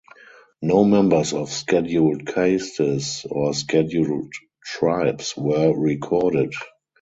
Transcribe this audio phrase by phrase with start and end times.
[0.63, 4.33] No members of scheduled castes or scheduled
[4.65, 6.55] tribes were recorded.